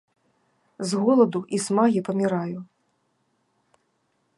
[0.91, 2.59] з голаду i смагi памiраю...